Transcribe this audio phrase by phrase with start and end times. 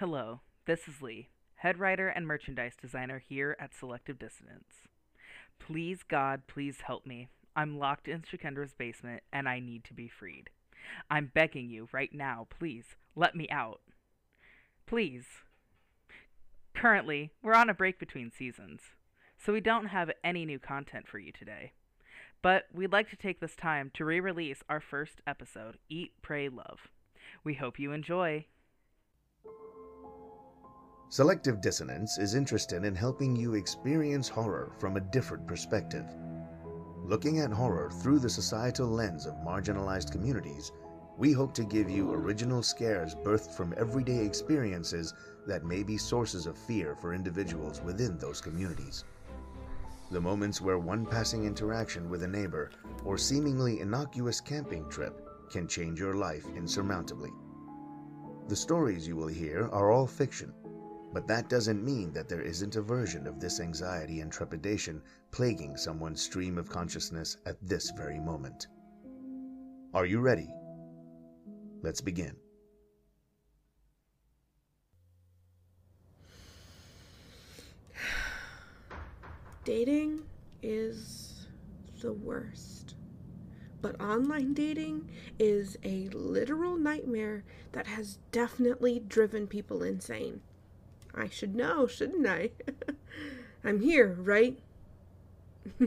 [0.00, 4.84] Hello, this is Lee, head writer and merchandise designer here at Selective Dissonance.
[5.58, 7.28] Please, God, please help me.
[7.56, 10.50] I'm locked in Shekendra's basement and I need to be freed.
[11.08, 13.80] I'm begging you right now, please, let me out.
[14.86, 15.24] Please.
[16.74, 18.82] Currently, we're on a break between seasons,
[19.38, 21.72] so we don't have any new content for you today.
[22.42, 26.50] But we'd like to take this time to re release our first episode, Eat, Pray,
[26.50, 26.80] Love.
[27.44, 28.44] We hope you enjoy.
[31.08, 36.04] Selective Dissonance is interested in helping you experience horror from a different perspective.
[37.04, 40.72] Looking at horror through the societal lens of marginalized communities,
[41.16, 45.14] we hope to give you original scares birthed from everyday experiences
[45.46, 49.04] that may be sources of fear for individuals within those communities.
[50.10, 52.72] The moments where one passing interaction with a neighbor
[53.04, 57.30] or seemingly innocuous camping trip can change your life insurmountably.
[58.48, 60.52] The stories you will hear are all fiction,
[61.12, 65.76] but that doesn't mean that there isn't a version of this anxiety and trepidation plaguing
[65.76, 68.66] someone's stream of consciousness at this very moment.
[69.94, 70.48] Are you ready?
[71.82, 72.36] Let's begin.
[79.64, 80.22] Dating
[80.62, 81.46] is
[82.00, 82.94] the worst.
[83.82, 90.40] But online dating is a literal nightmare that has definitely driven people insane.
[91.16, 92.50] I should know, shouldn't I?
[93.64, 94.58] I'm here, right?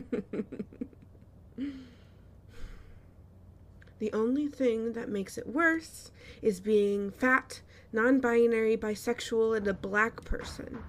[3.98, 6.10] the only thing that makes it worse
[6.42, 7.60] is being fat,
[7.92, 10.82] non binary, bisexual, and a black person.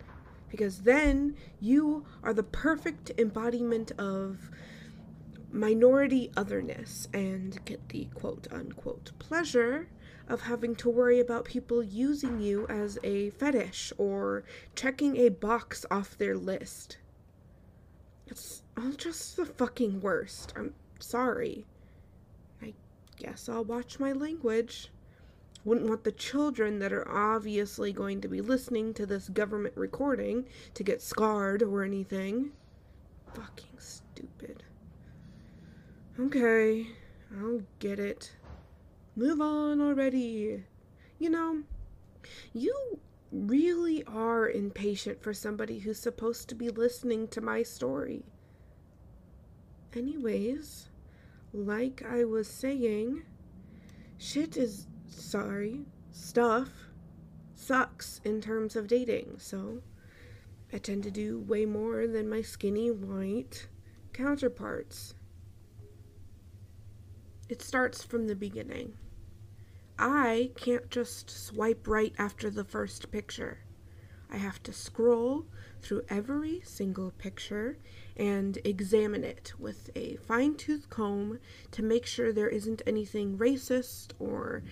[0.50, 4.50] Because then you are the perfect embodiment of
[5.52, 9.88] minority otherness and get the quote unquote pleasure
[10.27, 14.44] of having to worry about people using you as a fetish or
[14.75, 16.97] checking a box off their list.
[18.28, 20.53] It's all just the fucking worst.
[20.56, 21.66] I'm sorry.
[22.62, 22.73] I
[23.18, 24.90] guess I'll watch my language.
[25.63, 30.46] Wouldn't want the children that are obviously going to be listening to this government recording
[30.73, 32.51] to get scarred or anything.
[33.35, 34.63] Fucking stupid.
[36.19, 36.88] Okay,
[37.40, 38.31] I'll get it.
[39.16, 40.63] Move on already.
[41.19, 41.63] You know,
[42.53, 42.99] you
[43.31, 48.23] really are impatient for somebody who's supposed to be listening to my story.
[49.94, 50.89] Anyways,
[51.53, 53.23] like I was saying,
[54.17, 56.69] shit is sorry, stuff
[57.53, 59.81] sucks in terms of dating, so
[60.73, 63.67] I tend to do way more than my skinny white
[64.13, 65.13] counterparts.
[67.51, 68.94] It starts from the beginning.
[70.00, 73.59] I can't just swipe right after the first picture.
[74.29, 75.47] I have to scroll
[75.81, 77.78] through every single picture
[78.16, 81.40] and examine it with a fine tooth comb
[81.72, 84.63] to make sure there isn't anything racist or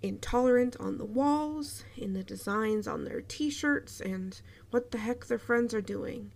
[0.00, 4.40] intolerant on the walls, in the designs on their t shirts, and
[4.70, 6.32] what the heck their friends are doing.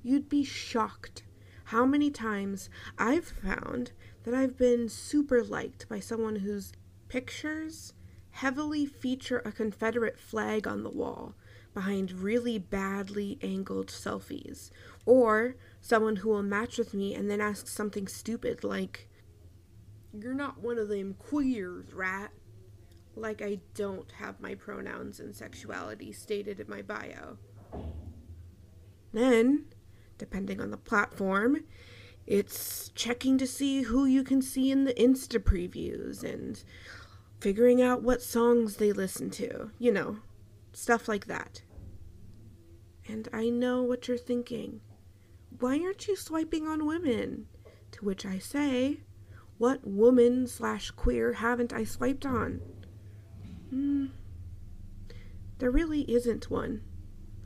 [0.00, 1.24] You'd be shocked
[1.68, 3.90] how many times I've found
[4.24, 6.72] that I've been super liked by someone whose
[7.08, 7.92] pictures
[8.32, 11.34] heavily feature a Confederate flag on the wall
[11.72, 14.70] behind really badly angled selfies,
[15.04, 19.08] or someone who will match with me and then ask something stupid like,
[20.12, 22.28] You're not one of them queers, right?
[23.16, 27.38] Like I don't have my pronouns and sexuality stated in my bio.
[29.12, 29.66] Then,
[30.18, 31.64] depending on the platform,
[32.26, 36.62] it's checking to see who you can see in the Insta previews and
[37.40, 40.18] figuring out what songs they listen to, you know,
[40.72, 41.62] stuff like that.
[43.06, 44.80] And I know what you're thinking.
[45.58, 47.46] Why aren't you swiping on women?
[47.92, 49.00] To which I say,
[49.58, 52.60] what woman slash queer haven't I swiped on?
[53.68, 54.06] Hmm.
[55.58, 56.82] There really isn't one.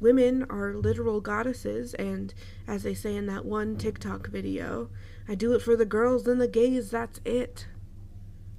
[0.00, 2.32] Women are literal goddesses, and
[2.68, 4.90] as they say in that one TikTok video,
[5.26, 7.66] I do it for the girls and the gays, that's it.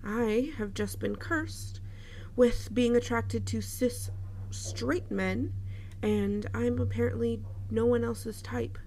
[0.03, 1.79] I have just been cursed
[2.35, 4.11] with being attracted to cis
[4.49, 5.53] straight men,
[6.01, 8.77] and I'm apparently no one else's type.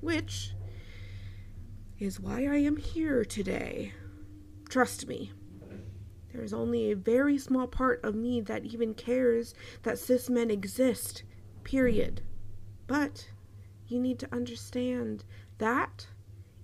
[0.00, 0.52] Which
[1.98, 3.94] is why I am here today.
[4.68, 5.32] Trust me,
[6.32, 10.50] there is only a very small part of me that even cares that cis men
[10.50, 11.22] exist
[11.64, 12.22] period.
[12.86, 13.28] But
[13.88, 15.24] you need to understand
[15.58, 16.06] that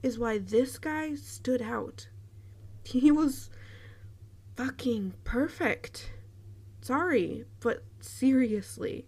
[0.02, 2.08] is why this guy stood out.
[2.84, 3.50] He was
[4.56, 6.12] fucking perfect.
[6.80, 9.06] Sorry, but seriously,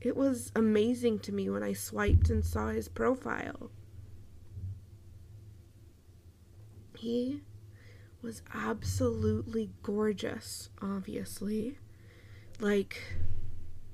[0.00, 3.70] it was amazing to me when I swiped and saw his profile.
[6.96, 7.42] He
[8.22, 11.78] was absolutely gorgeous, obviously.
[12.60, 13.02] Like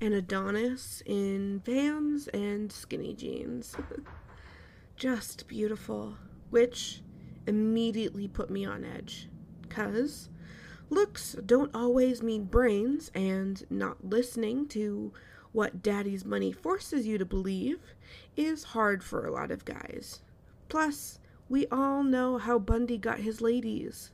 [0.01, 3.75] an Adonis in vans and skinny jeans.
[4.95, 6.17] Just beautiful,
[6.49, 7.01] which
[7.45, 9.29] immediately put me on edge.
[9.61, 10.29] Because
[10.89, 15.11] looks don't always mean brains, and not listening to
[15.51, 17.79] what daddy's money forces you to believe
[18.37, 20.21] is hard for a lot of guys.
[20.69, 21.19] Plus,
[21.49, 24.11] we all know how Bundy got his ladies.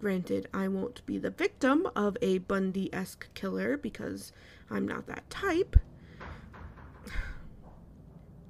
[0.00, 4.32] Granted, I won't be the victim of a Bundy esque killer because
[4.70, 5.76] I'm not that type.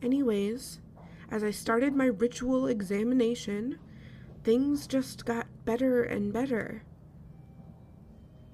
[0.00, 0.80] Anyways,
[1.28, 3.80] as I started my ritual examination,
[4.44, 6.84] things just got better and better.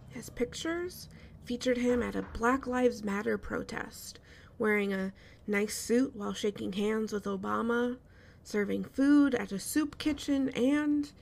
[0.09, 1.11] His pictures
[1.45, 4.21] featured him at a Black Lives Matter protest,
[4.59, 5.13] wearing a
[5.47, 7.99] nice suit while shaking hands with Obama,
[8.43, 11.13] serving food at a soup kitchen, and,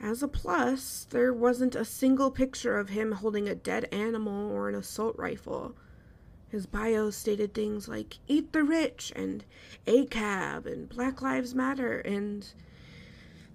[0.00, 4.68] as a plus, there wasn't a single picture of him holding a dead animal or
[4.68, 5.74] an assault rifle.
[6.48, 9.44] His bio stated things like Eat the Rich and
[9.86, 12.46] ACAB and Black Lives Matter, and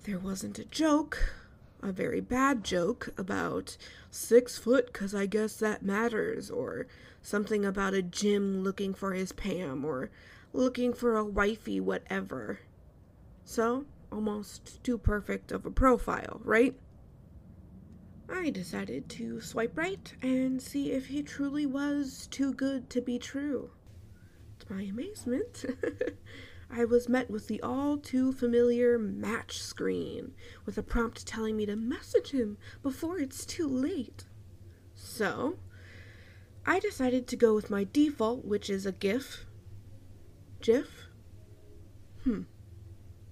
[0.03, 1.33] there wasn't a joke,
[1.81, 3.77] a very bad joke about
[4.11, 6.87] six foot because I guess that matters, or
[7.21, 10.09] something about a Jim looking for his Pam, or
[10.51, 12.59] looking for a wifey, whatever.
[13.45, 16.75] So, almost too perfect of a profile, right?
[18.31, 23.17] I decided to swipe right and see if he truly was too good to be
[23.17, 23.71] true.
[24.59, 25.65] To my amazement,
[26.69, 30.33] I was met with the all too familiar match screen,
[30.65, 34.25] with a prompt telling me to message him before it's too late.
[34.93, 35.57] So,
[36.65, 39.45] I decided to go with my default, which is a GIF.
[40.61, 41.07] GIF?
[42.23, 42.41] Hmm.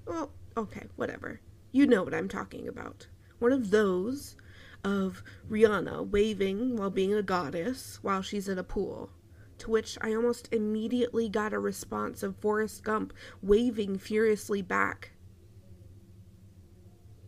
[0.06, 1.39] Well, okay, whatever.
[1.71, 3.07] You know what I'm talking about.
[3.39, 4.36] One of those
[4.83, 9.12] of Rihanna waving while being a goddess while she's in a pool
[9.59, 15.12] to which I almost immediately got a response of Forrest Gump waving furiously back.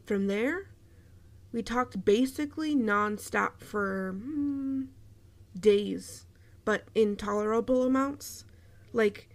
[0.06, 0.70] From there,
[1.52, 4.84] we talked basically nonstop for hmm,
[5.60, 6.26] days,
[6.66, 8.46] but intolerable amounts.
[8.94, 9.30] Like,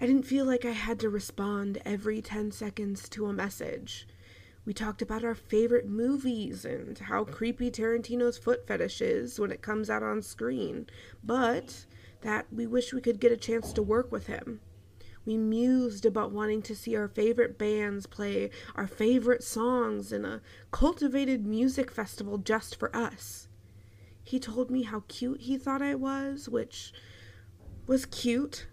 [0.00, 4.08] I didn't feel like I had to respond every 10 seconds to a message.
[4.66, 9.62] We talked about our favorite movies and how creepy Tarantino's foot fetish is when it
[9.62, 10.86] comes out on screen,
[11.22, 11.86] but
[12.22, 14.60] that we wish we could get a chance to work with him.
[15.26, 20.42] We mused about wanting to see our favorite bands play our favorite songs in a
[20.70, 23.48] cultivated music festival just for us.
[24.22, 26.92] He told me how cute he thought I was, which
[27.86, 28.66] was cute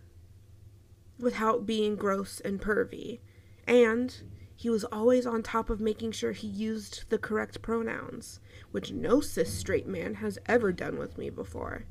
[1.22, 3.20] without being gross and pervy.
[3.68, 4.16] And
[4.56, 8.40] he was always on top of making sure he used the correct pronouns,
[8.72, 11.86] which no cis straight man has ever done with me before.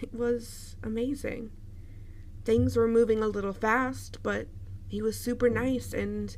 [0.00, 1.50] It was amazing.
[2.44, 4.48] Things were moving a little fast, but
[4.86, 6.36] he was super nice and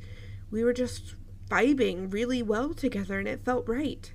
[0.50, 1.16] we were just
[1.50, 4.12] vibing really well together and it felt right.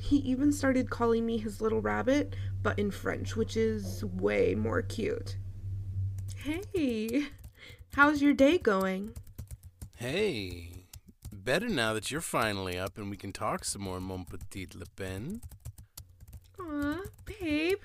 [0.00, 4.82] He even started calling me his little rabbit, but in French, which is way more
[4.82, 5.36] cute.
[6.48, 7.26] Hey,
[7.92, 9.12] how's your day going?
[9.98, 10.86] Hey,
[11.30, 14.86] better now that you're finally up and we can talk some more, mon petit Le
[14.96, 15.42] Pen.
[16.58, 17.80] Aw, babe.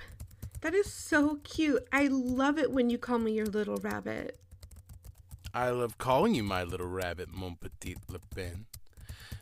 [0.61, 1.85] That is so cute.
[1.91, 4.39] I love it when you call me your little rabbit.
[5.53, 8.67] I love calling you my little rabbit, mon petit Le Pen.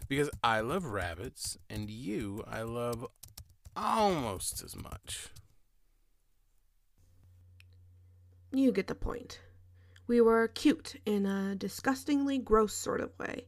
[0.08, 3.06] Because I love rabbits, and you I love
[3.76, 5.28] almost as much.
[8.54, 9.40] You get the point.
[10.08, 13.48] We were cute in a disgustingly gross sort of way.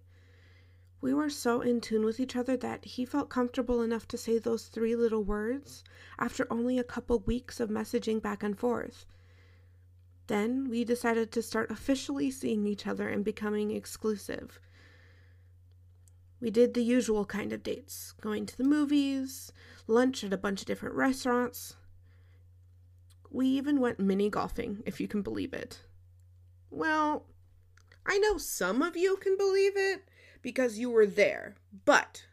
[1.01, 4.38] We were so in tune with each other that he felt comfortable enough to say
[4.38, 5.83] those three little words
[6.17, 9.05] after only a couple weeks of messaging back and forth.
[10.27, 14.62] Then we decided to start officially seeing each other and becoming exclusive.
[16.39, 19.51] We did the usual kind of dates going to the movies,
[19.86, 21.75] lunch at a bunch of different restaurants.
[23.33, 25.81] We even went mini golfing, if you can believe it.
[26.69, 27.25] Well,
[28.05, 30.07] I know some of you can believe it
[30.43, 32.25] because you were there, but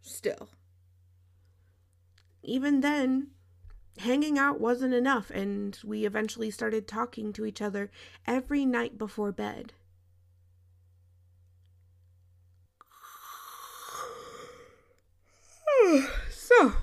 [0.00, 0.50] still.
[2.44, 3.32] Even then,
[3.98, 7.90] hanging out wasn't enough, and we eventually started talking to each other
[8.24, 9.72] every night before bed.
[16.30, 16.74] so,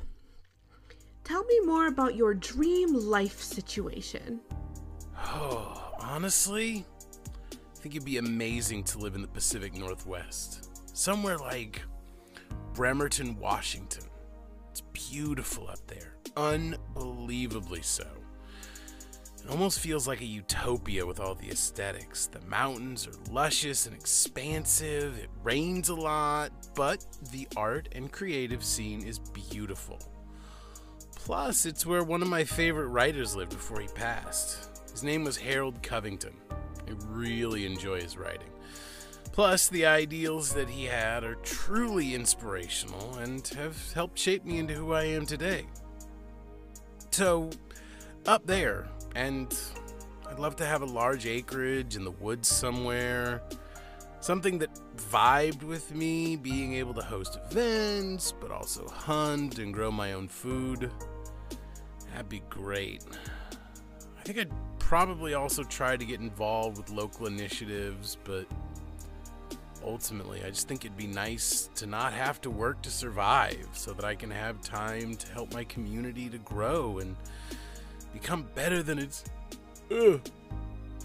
[1.31, 4.41] Tell me more about your dream life situation.
[5.17, 6.85] Oh, honestly,
[7.53, 10.69] I think it'd be amazing to live in the Pacific Northwest.
[10.93, 11.83] Somewhere like
[12.73, 14.03] Bremerton, Washington.
[14.71, 16.17] It's beautiful up there.
[16.35, 18.07] Unbelievably so.
[19.41, 22.27] It almost feels like a utopia with all the aesthetics.
[22.27, 28.65] The mountains are luscious and expansive, it rains a lot, but the art and creative
[28.65, 30.10] scene is beautiful.
[31.23, 34.69] Plus, it's where one of my favorite writers lived before he passed.
[34.91, 36.33] His name was Harold Covington.
[36.49, 38.49] I really enjoy his writing.
[39.31, 44.73] Plus, the ideals that he had are truly inspirational and have helped shape me into
[44.73, 45.67] who I am today.
[47.11, 47.51] So,
[48.25, 49.55] up there, and
[50.27, 53.43] I'd love to have a large acreage in the woods somewhere.
[54.21, 59.91] Something that vibed with me, being able to host events, but also hunt and grow
[59.91, 60.91] my own food.
[62.11, 63.03] That'd be great.
[64.19, 68.45] I think I'd probably also try to get involved with local initiatives, but
[69.83, 73.93] ultimately, I just think it'd be nice to not have to work to survive so
[73.93, 77.15] that I can have time to help my community to grow and
[78.13, 79.23] become better than it's
[79.91, 80.17] uh,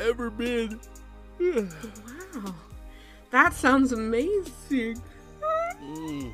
[0.00, 0.80] ever been.
[1.40, 2.54] Wow.
[3.30, 5.00] That sounds amazing.
[5.82, 6.32] Mm.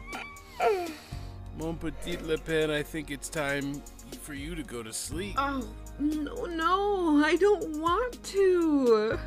[1.58, 3.82] Mon petit lapin, I think it's time
[4.16, 5.34] for you to go to sleep.
[5.38, 9.18] Oh, no, no, I don't want to.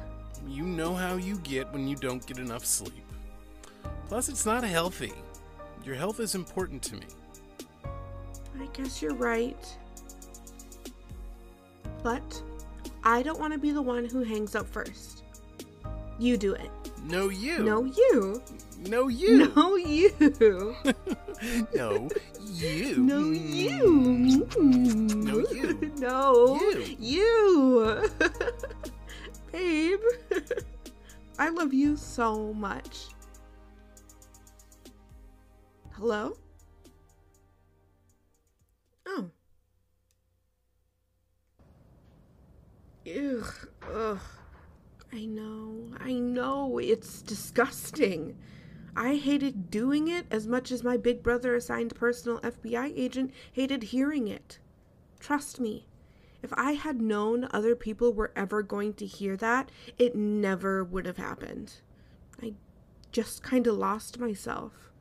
[0.48, 3.04] You know how you get when you don't get enough sleep.
[4.08, 5.13] Plus, it's not healthy.
[5.84, 7.06] Your health is important to me.
[8.60, 9.77] I guess you're right.
[12.04, 12.42] But
[13.04, 15.24] I don't want to be the one who hangs up first.
[16.18, 16.70] You do it.
[17.04, 17.63] No, you.
[17.63, 18.42] No, you.
[18.88, 19.51] No, you.
[19.56, 20.75] No, you.
[21.75, 22.10] no,
[22.62, 22.97] you.
[22.97, 24.47] No, you.
[24.57, 25.91] No, you.
[25.97, 26.95] No, You.
[27.00, 28.09] you.
[29.51, 30.00] Babe,
[31.39, 33.07] I love you so much.
[35.93, 36.35] Hello?
[39.07, 39.29] Oh.
[43.07, 44.19] Ugh, Ugh.
[45.13, 45.91] I know.
[46.00, 46.77] I know.
[46.79, 48.38] It's disgusting.
[48.95, 53.83] I hated doing it as much as my big brother assigned personal FBI agent hated
[53.83, 54.59] hearing it.
[55.19, 55.87] Trust me,
[56.41, 61.05] if I had known other people were ever going to hear that, it never would
[61.05, 61.81] have happened.
[62.41, 62.53] I
[63.11, 64.91] just kind of lost myself.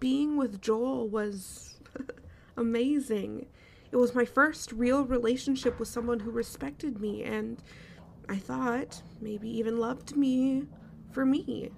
[0.00, 1.78] Being with Joel was
[2.56, 3.46] amazing.
[3.92, 7.62] It was my first real relationship with someone who respected me and
[8.28, 10.66] I thought maybe even loved me
[11.10, 11.70] for me.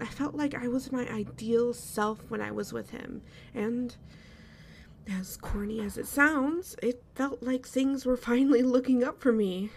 [0.00, 3.22] I felt like I was my ideal self when I was with him,
[3.54, 3.94] and
[5.08, 9.70] as corny as it sounds, it felt like things were finally looking up for me.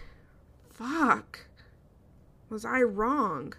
[0.70, 1.46] Fuck.
[2.48, 3.54] Was I wrong?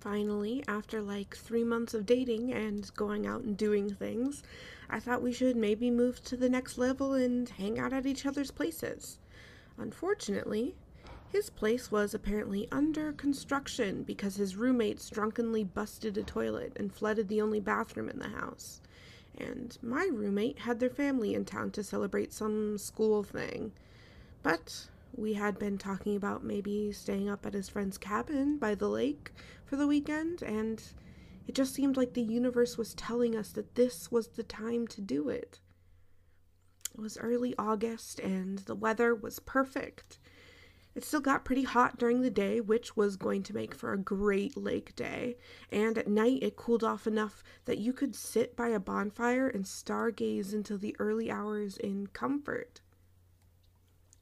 [0.00, 4.42] Finally, after like three months of dating and going out and doing things,
[4.88, 8.24] I thought we should maybe move to the next level and hang out at each
[8.24, 9.18] other's places.
[9.78, 10.76] Unfortunately,
[11.36, 17.28] his place was apparently under construction because his roommates drunkenly busted a toilet and flooded
[17.28, 18.80] the only bathroom in the house.
[19.36, 23.72] And my roommate had their family in town to celebrate some school thing.
[24.42, 28.88] But we had been talking about maybe staying up at his friend's cabin by the
[28.88, 29.30] lake
[29.66, 30.82] for the weekend, and
[31.46, 35.02] it just seemed like the universe was telling us that this was the time to
[35.02, 35.60] do it.
[36.94, 40.18] It was early August, and the weather was perfect.
[40.96, 43.98] It still got pretty hot during the day, which was going to make for a
[43.98, 45.36] great lake day,
[45.70, 49.66] and at night it cooled off enough that you could sit by a bonfire and
[49.66, 52.80] stargaze until the early hours in comfort.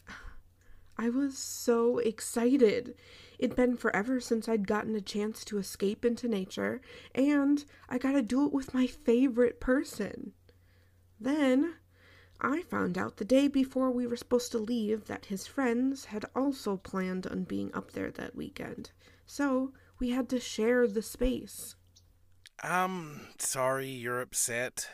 [0.98, 2.96] I was so excited.
[3.38, 6.80] It'd been forever since I'd gotten a chance to escape into nature,
[7.14, 10.32] and I got to do it with my favorite person.
[11.20, 11.76] Then
[12.44, 16.26] I found out the day before we were supposed to leave that his friends had
[16.36, 18.90] also planned on being up there that weekend,
[19.24, 21.74] so we had to share the space.
[22.62, 24.90] I'm sorry you're upset.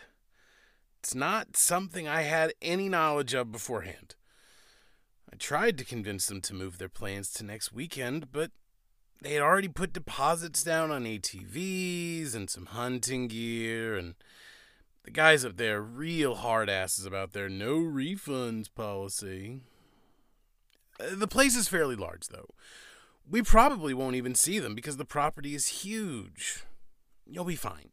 [1.00, 4.14] It's not something I had any knowledge of beforehand.
[5.33, 8.52] I tried to convince them to move their plans to next weekend, but
[9.21, 14.14] they had already put deposits down on ATVs and some hunting gear, and
[15.04, 19.61] the guys up there are real hard asses about their no refunds policy.
[21.00, 22.50] Uh, The place is fairly large, though.
[23.28, 26.64] We probably won't even see them because the property is huge.
[27.26, 27.90] You'll be fine.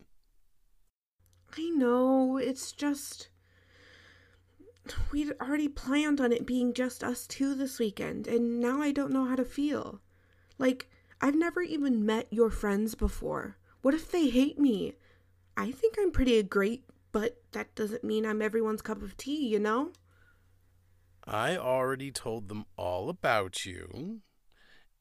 [1.56, 3.30] I know, it's just.
[5.12, 9.12] we'd already planned on it being just us two this weekend, and now I don't
[9.12, 10.02] know how to feel.
[10.58, 10.90] Like,
[11.22, 13.58] I've never even met your friends before.
[13.82, 14.96] What if they hate me?
[15.56, 16.84] I think I'm pretty a great,
[17.20, 19.90] but that doesn't mean I'm everyone's cup of tea, you know?
[21.26, 24.22] I already told them all about you,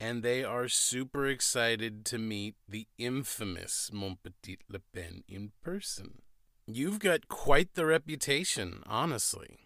[0.01, 6.23] and they are super excited to meet the infamous Mon Petit Le Pen in person.
[6.67, 9.59] You've got quite the reputation, honestly.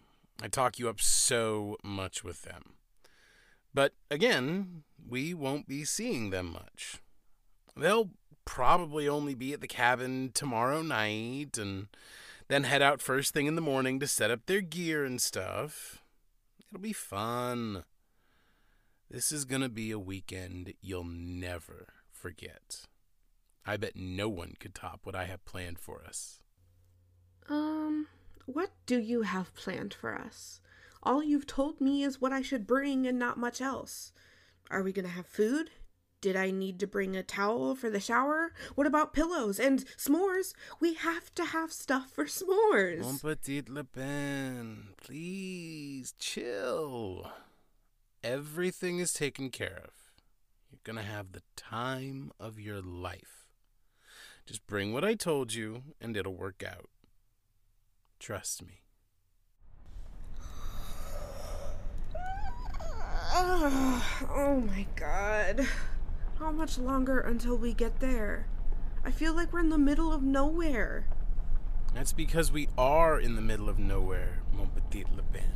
[0.43, 2.73] I talk you up so much with them.
[3.73, 7.01] But again, we won't be seeing them much.
[7.77, 8.09] They'll
[8.43, 11.87] probably only be at the cabin tomorrow night and
[12.51, 16.03] then head out first thing in the morning to set up their gear and stuff.
[16.69, 17.83] It'll be fun.
[19.09, 22.85] This is going to be a weekend you'll never forget.
[23.65, 26.41] I bet no one could top what I have planned for us.
[27.49, 28.07] Um,
[28.45, 30.61] what do you have planned for us?
[31.03, 34.11] All you've told me is what I should bring and not much else.
[34.69, 35.71] Are we going to have food?
[36.21, 38.53] Did I need to bring a towel for the shower?
[38.75, 40.53] What about pillows and s'mores?
[40.79, 43.01] We have to have stuff for s'mores.
[43.01, 47.31] Mon petit lapin, please chill.
[48.23, 49.89] Everything is taken care of.
[50.69, 53.47] You're going to have the time of your life.
[54.45, 56.89] Just bring what I told you and it'll work out.
[58.19, 58.81] Trust me.
[63.33, 65.65] oh my god.
[66.41, 68.47] How much longer until we get there?
[69.05, 71.05] I feel like we're in the middle of nowhere.
[71.93, 75.51] That's because we are in the middle of nowhere, mon petit lapin.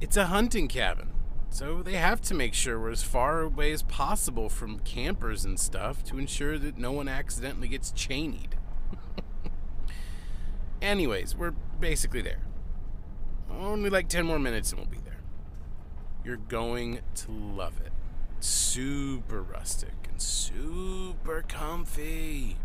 [0.00, 1.10] It's a hunting cabin,
[1.48, 5.58] so they have to make sure we're as far away as possible from campers and
[5.58, 8.54] stuff to ensure that no one accidentally gets chained.
[10.80, 12.46] Anyways, we're basically there.
[13.50, 15.22] Only like 10 more minutes and we'll be there.
[16.24, 17.90] You're going to love it
[18.40, 22.56] super rustic and super comfy.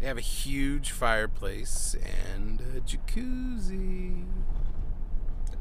[0.00, 1.94] They have a huge fireplace
[2.34, 4.24] and a jacuzzi.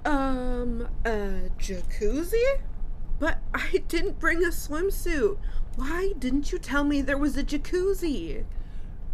[0.05, 2.61] Um, a jacuzzi?
[3.19, 5.37] But I didn't bring a swimsuit.
[5.75, 8.45] Why didn't you tell me there was a jacuzzi?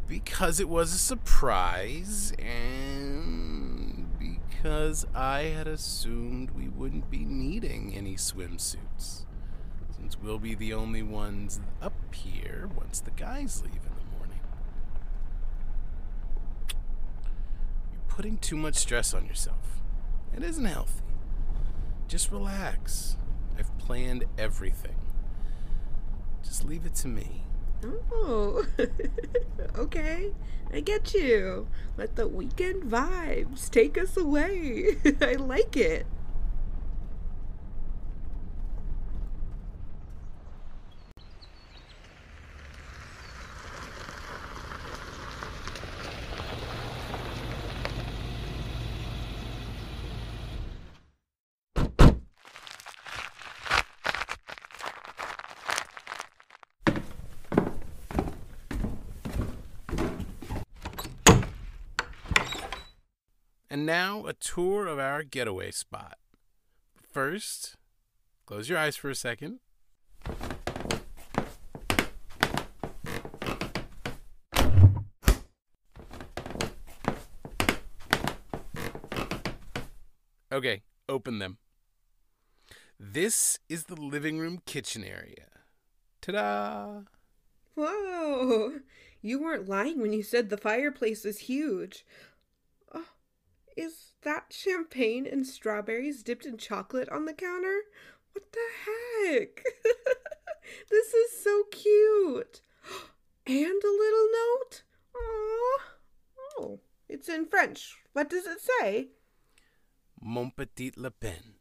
[0.07, 8.15] Because it was a surprise and because I had assumed we wouldn't be needing any
[8.15, 9.24] swimsuits
[10.21, 14.39] we'll be the only ones up here once the guys leave in the morning.
[17.91, 19.81] You're putting too much stress on yourself.
[20.35, 21.01] It isn't healthy.
[22.07, 23.17] Just relax.
[23.57, 24.95] I've planned everything.
[26.43, 27.43] Just leave it to me.
[28.11, 28.65] Oh,
[29.75, 30.33] okay.
[30.73, 31.67] I get you.
[31.97, 34.97] Let the weekend vibes take us away.
[35.21, 36.05] I like it.
[63.75, 66.17] And now a tour of our getaway spot.
[67.11, 67.75] First,
[68.45, 69.59] close your eyes for a second.
[80.51, 81.57] Okay, open them.
[82.99, 85.47] This is the living room kitchen area.
[86.21, 87.01] Ta da!
[87.73, 88.81] Whoa!
[89.21, 92.05] You weren't lying when you said the fireplace was huge.
[93.75, 97.81] Is that champagne and strawberries dipped in chocolate on the counter?
[98.31, 99.63] What the heck?
[100.89, 102.61] this is so cute.
[103.47, 104.81] And a little note?
[105.15, 105.77] Aww.
[106.57, 107.93] Oh, it's in French.
[108.13, 109.09] What does it say?
[110.19, 111.53] Mon petit lapin,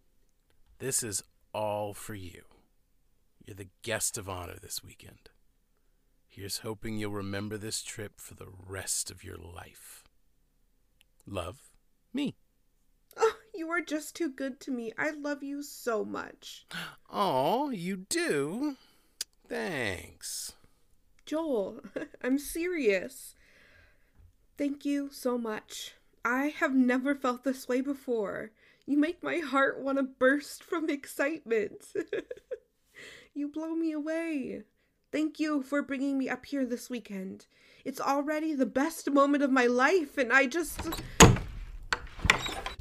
[0.79, 1.23] this is
[1.53, 2.45] all for you.
[3.45, 5.29] You're the guest of honor this weekend.
[6.27, 10.05] Here's hoping you'll remember this trip for the rest of your life.
[11.27, 11.74] Love,
[12.15, 12.35] me.
[13.17, 14.93] Oh, you are just too good to me.
[14.99, 16.67] I love you so much.
[17.11, 18.77] Oh, you do?
[19.49, 20.53] Thanks.
[21.27, 21.81] Joel,
[22.23, 23.35] I'm serious.
[24.57, 25.95] Thank you so much.
[26.25, 28.51] I have never felt this way before.
[28.87, 31.87] You make my heart want to burst from excitement.
[33.35, 34.63] you blow me away.
[35.13, 37.47] Thank you for bringing me up here this weekend.
[37.85, 40.81] It's already the best moment of my life, and I just.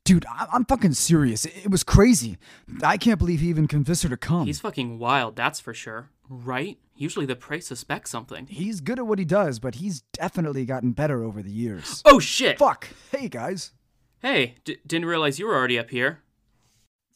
[0.05, 1.45] Dude, I- I'm fucking serious.
[1.45, 2.37] It was crazy.
[2.83, 4.45] I can't believe he even convinced her to come.
[4.47, 6.09] He's fucking wild, that's for sure.
[6.29, 6.77] Right?
[6.95, 8.47] Usually the prey suspects something.
[8.47, 12.01] He's good at what he does, but he's definitely gotten better over the years.
[12.05, 12.59] Oh shit!
[12.59, 12.89] Fuck!
[13.11, 13.71] Hey, guys.
[14.21, 16.19] Hey, d- didn't realize you were already up here.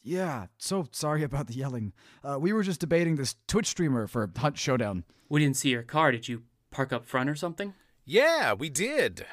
[0.02, 1.92] Yeah, so sorry about the yelling.
[2.24, 5.04] Uh, we were just debating this Twitch streamer for Hunt Showdown.
[5.28, 6.10] We didn't see your car.
[6.12, 7.74] Did you park up front or something?
[8.04, 9.26] Yeah, we did.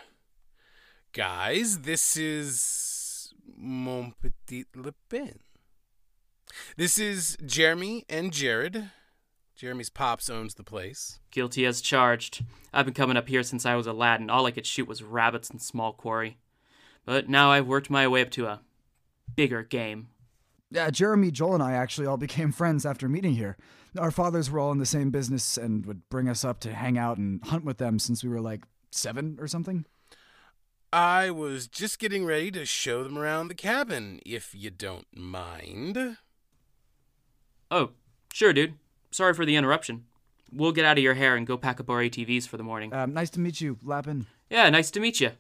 [1.14, 2.62] Guys, this is
[3.56, 5.40] Mon Petit Lapin.
[6.78, 8.92] This is Jeremy and Jared.
[9.56, 11.20] Jeremy's pops owns the place.
[11.32, 12.44] Guilty as charged.
[12.74, 14.88] I've been coming up here since I was a lad, and all I could shoot
[14.88, 16.38] was rabbits and small quarry.
[17.06, 18.62] But now I've worked my way up to a
[19.36, 20.10] bigger game.
[20.72, 23.58] Yeah, Jeremy, Joel, and I actually all became friends after meeting here.
[23.98, 26.98] Our fathers were all in the same business and would bring us up to hang
[26.98, 29.86] out and hunt with them since we were like seven or something.
[30.96, 36.16] I was just getting ready to show them around the cabin, if you don't mind.
[37.70, 37.90] Oh,
[38.32, 38.76] sure, dude.
[39.12, 40.06] Sorry for the interruption.
[40.54, 42.94] We'll get out of your hair and go pack up our ATVs for the morning.
[42.94, 44.28] Um, nice to meet you, Lapin.
[44.50, 45.32] yeah, nice to meet you.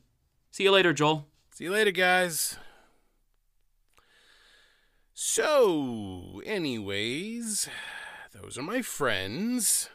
[0.51, 1.25] See you later, Joel.
[1.51, 2.57] See you later, guys.
[5.13, 7.69] So, anyways,
[8.33, 9.89] those are my friends.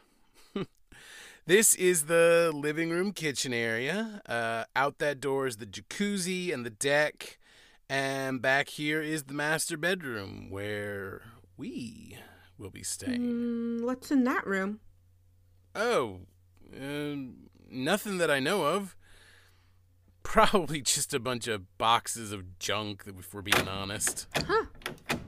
[1.50, 4.22] This is the living room kitchen area.
[4.24, 7.40] Uh, out that door is the jacuzzi and the deck.
[7.88, 11.22] And back here is the master bedroom where
[11.56, 12.16] we
[12.56, 13.22] will be staying.
[13.22, 14.78] Mm, what's in that room?
[15.74, 16.20] Oh,
[16.72, 17.16] uh,
[17.68, 18.94] nothing that I know of.
[20.22, 24.28] Probably just a bunch of boxes of junk, if we're being honest.
[24.36, 24.66] Huh.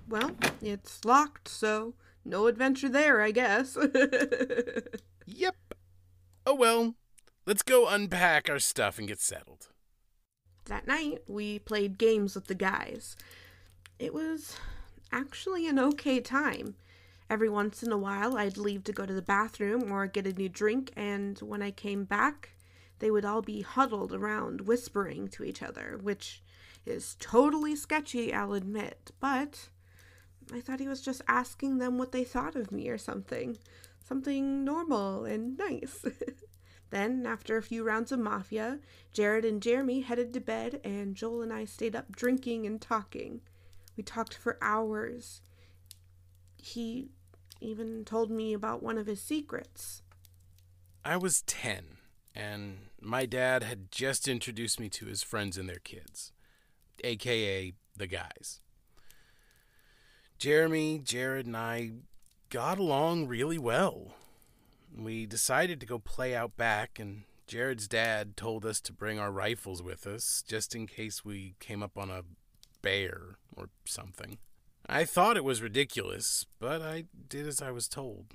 [0.09, 0.31] Well,
[0.61, 3.77] it's locked, so no adventure there, I guess.
[5.27, 5.55] Yep.
[6.47, 6.95] Oh well.
[7.47, 9.69] Let's go unpack our stuff and get settled.
[10.67, 13.17] that night, we played games with the guys.
[13.99, 14.57] It was
[15.11, 16.77] actually an okay time.
[17.29, 20.33] Every once in a while, I'd leave to go to the bathroom or get a
[20.33, 22.51] new drink, and when I came back,
[23.01, 26.43] they would all be huddled around whispering to each other, which
[26.87, 29.69] is totally sketchy, I'll admit, but
[30.53, 33.59] I thought he was just asking them what they thought of me or something.
[34.05, 36.05] Something normal and nice.
[36.91, 38.81] then, after a few rounds of mafia,
[39.13, 43.41] Jared and Jeremy headed to bed, and Joel and I stayed up drinking and talking.
[43.97, 45.43] We talked for hours.
[46.57, 47.11] He
[47.61, 50.03] even told me about one of his secrets.
[51.05, 51.99] I was 10,
[52.35, 56.33] and my dad had just introduced me to his friends and their kids,
[57.03, 58.61] aka the guys.
[60.39, 61.93] Jeremy, Jared, and I
[62.53, 64.09] got along really well.
[64.95, 69.33] We decided to go play out back, and Jared's dad told us to bring our
[69.33, 72.25] rifles with us just in case we came up on a
[72.83, 74.37] bear or something.
[74.87, 78.27] I thought it was ridiculous, but I did as I was told.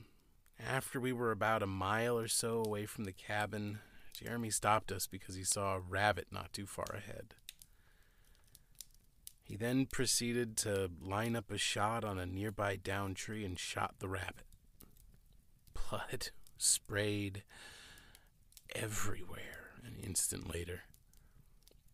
[0.60, 3.78] After we were about a mile or so away from the cabin,
[4.14, 7.36] Jeremy stopped us because he saw a rabbit not too far ahead.
[9.48, 13.96] He then proceeded to line up a shot on a nearby down tree and shot
[14.00, 14.44] the rabbit.
[15.74, 17.44] Blood sprayed
[18.76, 20.82] everywhere an instant later.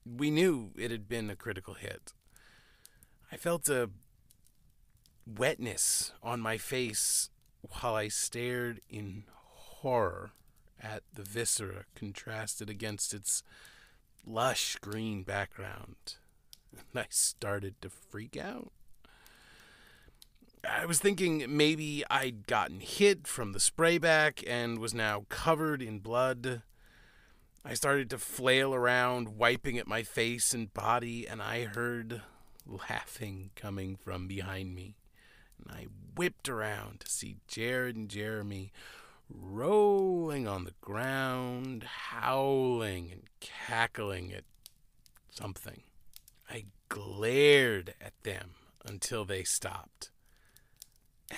[0.03, 2.11] We knew it had been a critical hit.
[3.31, 3.91] I felt a
[5.27, 7.29] wetness on my face
[7.61, 10.31] while I stared in horror
[10.81, 13.43] at the viscera contrasted against its
[14.25, 16.15] lush green background.
[16.73, 18.71] And I started to freak out.
[20.67, 25.99] I was thinking maybe I'd gotten hit from the sprayback and was now covered in
[25.99, 26.61] blood.
[27.65, 32.21] I started to flail around, wiping at my face and body, and I heard
[32.65, 34.95] laughing coming from behind me.
[35.59, 38.71] And I whipped around to see Jared and Jeremy
[39.29, 44.43] rolling on the ground, howling and cackling at
[45.29, 45.83] something.
[46.53, 48.51] I glared at them
[48.85, 50.11] until they stopped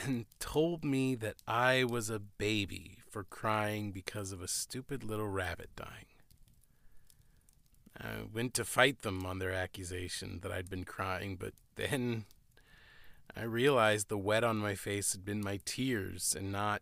[0.04, 5.30] and told me that I was a baby for crying because of a stupid little
[5.30, 6.06] rabbit dying.
[7.98, 12.26] I went to fight them on their accusation that I'd been crying, but then
[13.38, 16.82] I realized the wet on my face had been my tears and not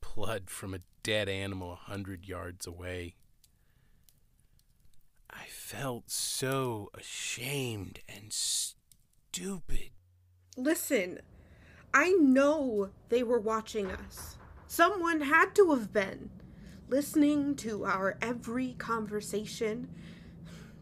[0.00, 3.16] blood from a dead animal a hundred yards away.
[5.34, 9.90] I felt so ashamed and stupid.
[10.56, 11.20] Listen,
[11.92, 14.36] I know they were watching us.
[14.66, 16.30] Someone had to have been
[16.88, 19.88] listening to our every conversation.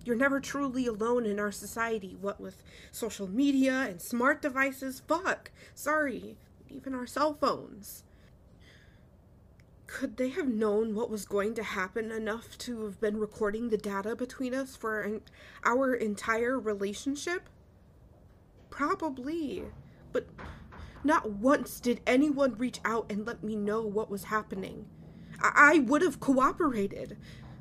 [0.04, 5.00] You're never truly alone in our society, what with social media and smart devices.
[5.06, 5.52] Fuck!
[5.74, 6.36] Sorry,
[6.68, 8.04] even our cell phones.
[9.92, 13.76] Could they have known what was going to happen enough to have been recording the
[13.76, 15.20] data between us for an,
[15.64, 17.50] our entire relationship?
[18.70, 19.64] Probably.
[20.10, 20.28] But
[21.04, 24.86] not once did anyone reach out and let me know what was happening.
[25.42, 27.18] I, I would have cooperated.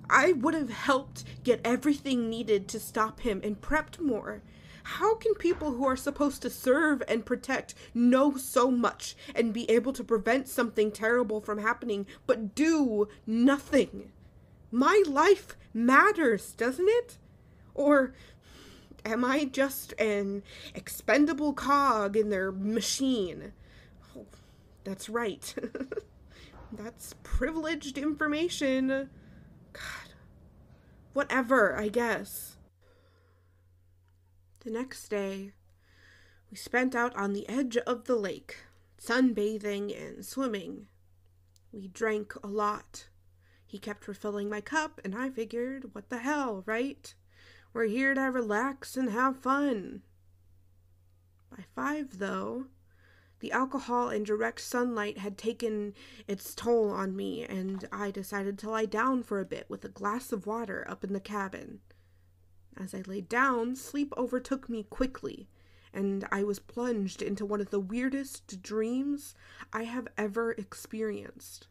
[0.10, 4.42] I would have helped get everything needed to stop him and prepped more.
[4.84, 9.70] How can people who are supposed to serve and protect know so much and be
[9.70, 14.12] able to prevent something terrible from happening but do nothing?
[14.72, 17.18] My life matters, doesn't it?
[17.74, 18.14] Or
[19.06, 23.54] am I just an expendable cog in their machine?
[24.16, 24.26] Oh,
[24.84, 25.54] that's right.
[26.72, 29.10] that's privileged information.
[29.74, 30.14] God.
[31.14, 32.51] Whatever, I guess.
[34.64, 35.54] The next day,
[36.52, 38.58] we spent out on the edge of the lake,
[39.00, 40.88] sunbathing and swimming.
[41.72, 43.08] We drank a lot.
[43.66, 47.12] He kept refilling my cup, and I figured, what the hell, right?
[47.74, 50.04] We're here to relax and have fun.
[51.50, 52.66] By five, though,
[53.40, 55.96] the alcohol and direct sunlight had taken
[56.28, 59.90] its toll on me, and I decided to lie down for a bit with a
[59.90, 61.80] glass of water up in the cabin.
[62.78, 65.48] As I lay down, sleep overtook me quickly,
[65.94, 69.36] and I was plunged into one of the weirdest dreams
[69.74, 71.68] I have ever experienced.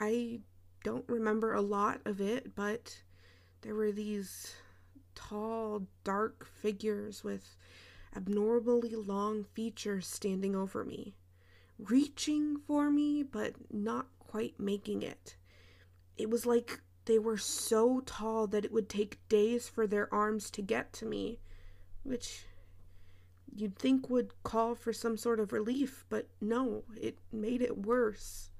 [0.00, 0.40] I
[0.84, 3.02] don't remember a lot of it, but
[3.62, 4.54] there were these
[5.14, 7.56] tall, dark figures with
[8.14, 11.14] abnormally long features standing over me,
[11.78, 15.36] reaching for me, but not quite making it.
[16.16, 20.50] It was like they were so tall that it would take days for their arms
[20.50, 21.38] to get to me,
[22.02, 22.46] which
[23.54, 28.50] you'd think would call for some sort of relief, but no, it made it worse.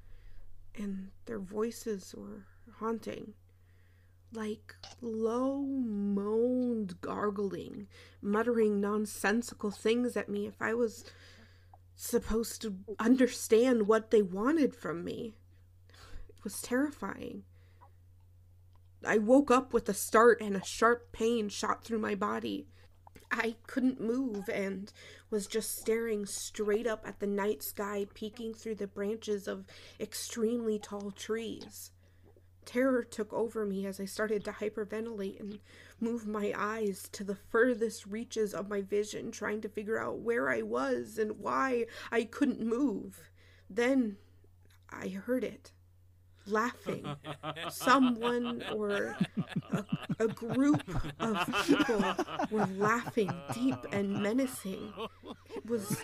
[0.75, 2.47] And their voices were
[2.79, 3.35] haunting
[4.35, 7.87] like low moaned gargling,
[8.21, 11.05] muttering nonsensical things at me if I was
[11.97, 15.35] supposed to understand what they wanted from me.
[16.31, 17.45] It was terrifying.
[19.05, 22.67] I woke up with a start and a sharp pain shot through my body.
[23.31, 24.93] I couldn't move and
[25.31, 29.65] was just staring straight up at the night sky peeking through the branches of
[29.99, 31.91] extremely tall trees.
[32.65, 35.59] Terror took over me as I started to hyperventilate and
[35.99, 40.49] move my eyes to the furthest reaches of my vision, trying to figure out where
[40.49, 43.31] I was and why I couldn't move.
[43.69, 44.19] Then
[44.91, 45.73] I heard it
[46.47, 47.07] laughing.
[47.71, 49.17] Someone or
[49.73, 49.85] a,
[50.19, 50.83] a, group
[51.21, 52.05] of people
[52.51, 54.93] were laughing deep and menacing.
[55.55, 55.97] It was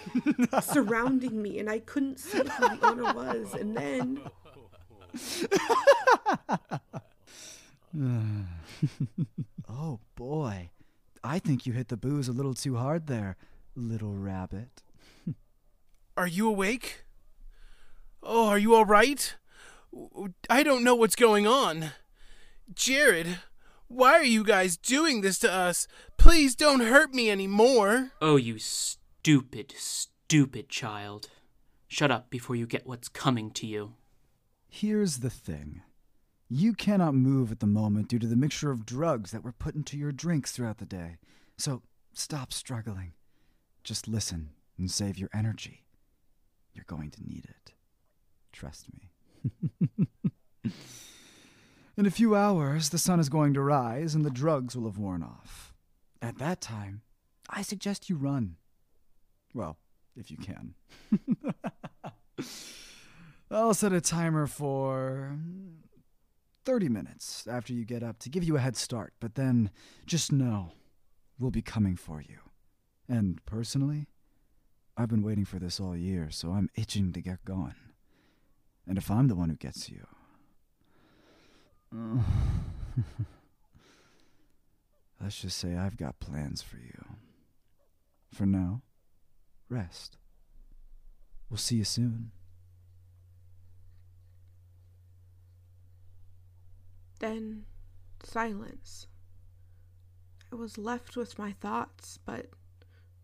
[0.62, 3.54] surrounding me, and I couldn't see who the owner was.
[3.54, 4.20] And then
[9.68, 10.70] oh boy.
[11.24, 13.36] I think you hit the booze a little too hard there,
[13.74, 14.82] little rabbit.
[16.16, 17.04] are you awake?
[18.22, 19.36] Oh, are you all right?
[20.50, 21.92] I don't know what's going on.
[22.74, 23.38] Jared,
[23.88, 25.88] why are you guys doing this to us?
[26.16, 28.12] Please don't hurt me anymore.
[28.20, 31.30] Oh, you stupid, stupid child.
[31.86, 33.94] Shut up before you get what's coming to you.
[34.68, 35.82] Here's the thing
[36.50, 39.74] you cannot move at the moment due to the mixture of drugs that were put
[39.74, 41.16] into your drinks throughout the day.
[41.56, 43.12] So stop struggling.
[43.84, 45.84] Just listen and save your energy.
[46.72, 47.72] You're going to need it.
[48.52, 49.10] Trust me.
[51.96, 54.98] In a few hours, the sun is going to rise and the drugs will have
[54.98, 55.74] worn off.
[56.22, 57.02] At that time,
[57.50, 58.56] I suggest you run.
[59.52, 59.78] Well,
[60.16, 60.74] if you can.
[63.50, 65.36] I'll set a timer for
[66.64, 69.70] 30 minutes after you get up to give you a head start, but then
[70.06, 70.72] just know
[71.38, 72.38] we'll be coming for you.
[73.08, 74.06] And personally,
[74.96, 77.74] I've been waiting for this all year, so I'm itching to get going.
[78.88, 80.06] And if I'm the one who gets you.
[85.20, 87.04] let's just say I've got plans for you.
[88.32, 88.80] For now,
[89.68, 90.16] rest.
[91.50, 92.30] We'll see you soon.
[97.20, 97.64] Then
[98.22, 99.06] silence.
[100.50, 102.46] I was left with my thoughts, but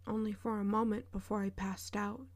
[0.06, 2.26] only for a moment before I passed out.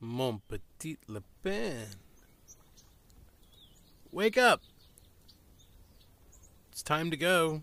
[0.00, 1.86] Mon petit lapin.
[4.12, 4.62] Wake up!
[6.70, 7.62] It's time to go.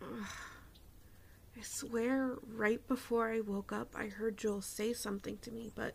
[0.02, 5.94] I swear, right before I woke up, I heard Joel say something to me, but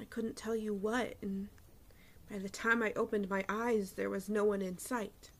[0.00, 1.48] I couldn't tell you what, and
[2.30, 5.30] by the time I opened my eyes, there was no one in sight.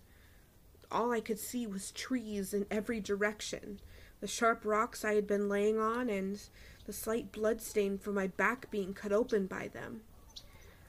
[0.90, 3.80] All I could see was trees in every direction,
[4.20, 6.40] the sharp rocks I had been laying on, and
[6.86, 10.02] the slight blood stain from my back being cut open by them.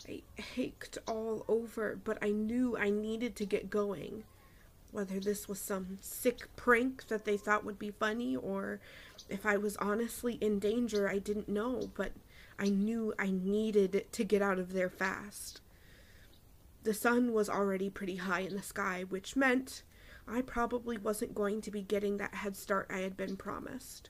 [0.07, 0.21] I
[0.57, 4.23] ached all over, but I knew I needed to get going.
[4.91, 8.79] Whether this was some sick prank that they thought would be funny, or
[9.29, 12.11] if I was honestly in danger, I didn't know, but
[12.57, 15.61] I knew I needed to get out of there fast.
[16.83, 19.81] The sun was already pretty high in the sky, which meant
[20.27, 24.09] I probably wasn't going to be getting that head start I had been promised.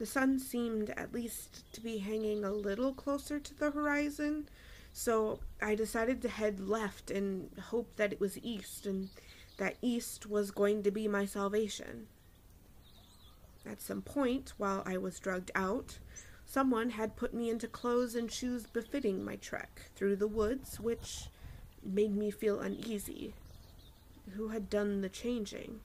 [0.00, 4.48] The sun seemed at least to be hanging a little closer to the horizon,
[4.94, 9.10] so I decided to head left and hope that it was east and
[9.58, 12.06] that east was going to be my salvation.
[13.66, 15.98] At some point, while I was drugged out,
[16.46, 21.26] someone had put me into clothes and shoes befitting my trek through the woods, which
[21.84, 23.34] made me feel uneasy.
[24.30, 25.80] Who had done the changing?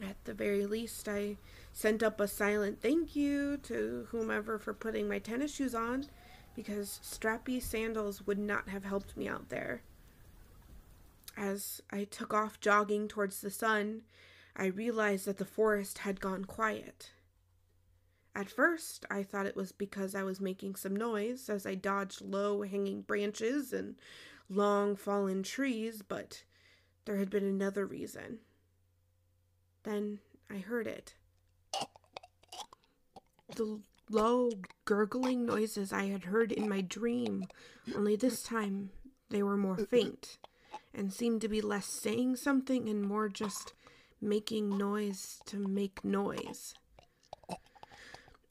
[0.00, 1.38] At the very least, I
[1.74, 6.06] sent up a silent thank you to whomever for putting my tennis shoes on,
[6.54, 9.82] because strappy sandals would not have helped me out there.
[11.36, 14.02] As I took off jogging towards the sun,
[14.56, 17.10] I realized that the forest had gone quiet.
[18.36, 22.20] At first, I thought it was because I was making some noise as I dodged
[22.20, 23.96] low hanging branches and
[24.48, 26.44] long fallen trees, but
[27.04, 28.38] there had been another reason.
[29.82, 31.14] Then I heard it.
[33.48, 33.80] The
[34.10, 34.50] low,
[34.84, 37.46] gurgling noises I had heard in my dream,
[37.94, 38.90] only this time
[39.30, 40.38] they were more faint
[40.92, 43.74] and seemed to be less saying something and more just
[44.20, 46.74] making noise to make noise.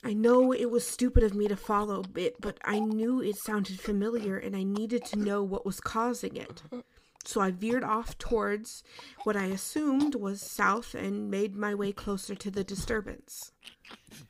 [0.04, 3.80] I know it was stupid of me to follow it, but I knew it sounded
[3.80, 6.62] familiar and I needed to know what was causing it.
[7.26, 8.84] So I veered off towards
[9.24, 13.54] what I assumed was south and made my way closer to the disturbance.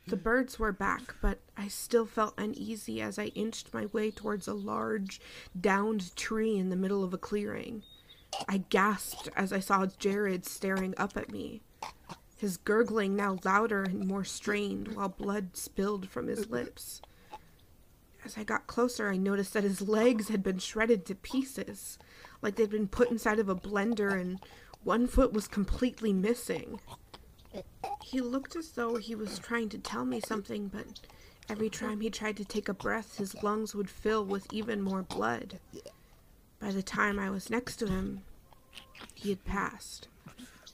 [0.08, 4.48] The birds were back, but I still felt uneasy as I inched my way towards
[4.48, 5.20] a large,
[5.60, 7.84] downed tree in the middle of a clearing.
[8.48, 11.62] I gasped as I saw Jared staring up at me,
[12.38, 17.02] his gurgling now louder and more strained while blood spilled from his lips.
[18.26, 21.98] As I got closer, I noticed that his legs had been shredded to pieces,
[22.44, 24.40] like they'd been put inside of a blender, and
[24.84, 26.80] one foot was completely missing.
[28.04, 31.00] He looked as though he was trying to tell me something, but
[31.50, 35.04] every time he tried to take a breath, his lungs would fill with even more
[35.04, 35.60] blood.
[36.60, 38.24] By the time I was next to him,
[39.16, 40.10] he had passed,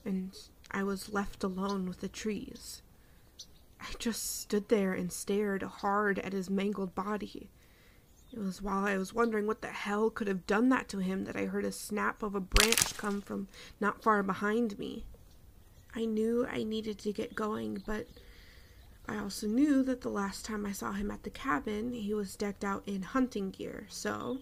[0.04, 0.32] and
[0.72, 2.82] I was left alone with the trees.
[3.80, 7.50] I just stood there and stared hard at his mangled body.
[8.32, 11.26] It was while I was wondering what the hell could have done that to him
[11.26, 13.48] that I heard a snap of a branch come from
[13.80, 15.06] not far behind me.
[15.96, 18.08] I knew I needed to get going, but
[19.08, 22.36] I also knew that the last time I saw him at the cabin, he was
[22.36, 24.38] decked out in hunting gear, so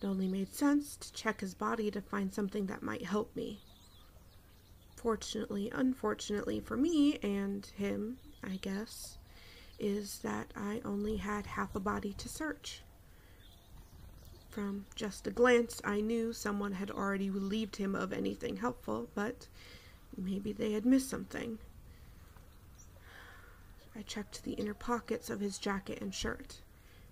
[0.00, 3.60] it only made sense to check his body to find something that might help me.
[4.94, 9.18] Fortunately, unfortunately for me and him, I guess,
[9.80, 12.82] is that I only had half a body to search.
[14.52, 19.48] From just a glance, I knew someone had already relieved him of anything helpful, but
[20.14, 21.58] maybe they had missed something.
[23.96, 26.60] I checked the inner pockets of his jacket and shirt.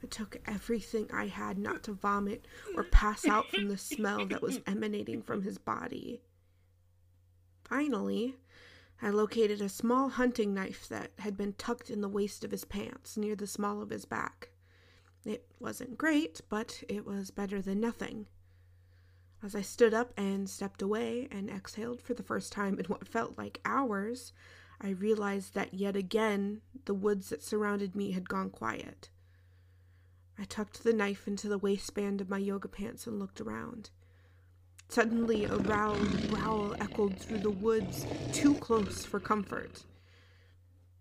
[0.02, 2.44] I took everything I had not to vomit
[2.76, 6.20] or pass out from the smell that was emanating from his body.
[7.64, 8.36] Finally,
[9.00, 12.66] I located a small hunting knife that had been tucked in the waist of his
[12.66, 14.50] pants near the small of his back.
[15.24, 18.26] It wasn't great, but it was better than nothing.
[19.42, 23.08] As I stood up and stepped away and exhaled for the first time in what
[23.08, 24.32] felt like hours,
[24.80, 29.10] I realized that yet again the woods that surrounded me had gone quiet.
[30.38, 33.90] I tucked the knife into the waistband of my yoga pants and looked around.
[34.88, 39.84] Suddenly, a loud growl echoed through the woods, too close for comfort.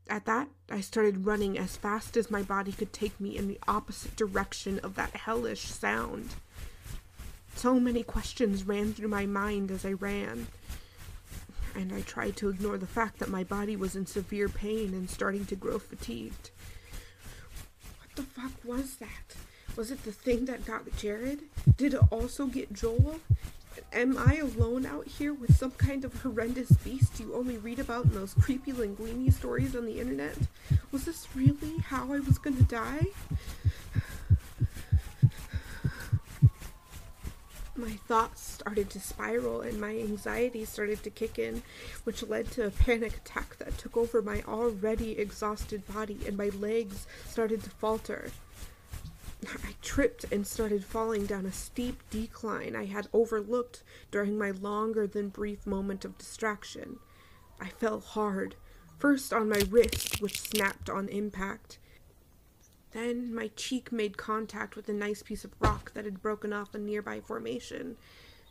[0.09, 3.59] At that, I started running as fast as my body could take me in the
[3.67, 6.31] opposite direction of that hellish sound.
[7.55, 10.47] So many questions ran through my mind as I ran,
[11.75, 15.07] and I tried to ignore the fact that my body was in severe pain and
[15.07, 16.49] starting to grow fatigued.
[17.99, 19.35] What the fuck was that?
[19.75, 21.41] Was it the thing that got Jared?
[21.77, 23.19] Did it also get Joel?
[23.91, 28.05] Am I alone out here with some kind of horrendous beast you only read about
[28.05, 30.37] in those creepy linguini stories on the internet?
[30.91, 33.07] Was this really how I was gonna die?
[37.75, 41.63] My thoughts started to spiral and my anxiety started to kick in,
[42.03, 46.49] which led to a panic attack that took over my already exhausted body and my
[46.49, 48.31] legs started to falter.
[49.47, 55.07] I tripped and started falling down a steep decline I had overlooked during my longer
[55.07, 56.99] than brief moment of distraction.
[57.59, 58.55] I fell hard,
[58.97, 61.79] first on my wrist, which snapped on impact.
[62.91, 66.73] Then my cheek made contact with a nice piece of rock that had broken off
[66.73, 67.97] a nearby formation.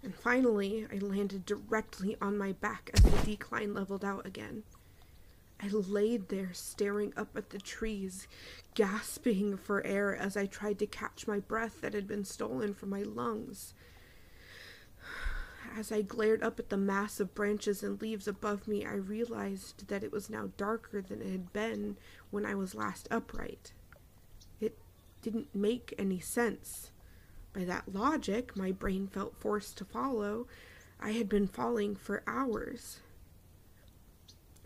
[0.02, 4.62] And finally, I landed directly on my back as the decline leveled out again.
[5.60, 8.28] I laid there staring up at the trees,
[8.74, 12.90] gasping for air as I tried to catch my breath that had been stolen from
[12.90, 13.74] my lungs.
[15.76, 19.88] As I glared up at the mass of branches and leaves above me, I realized
[19.88, 21.96] that it was now darker than it had been
[22.30, 23.72] when I was last upright.
[24.60, 24.78] It
[25.22, 26.90] didn't make any sense.
[27.52, 30.46] By that logic, my brain felt forced to follow.
[31.00, 33.00] I had been falling for hours.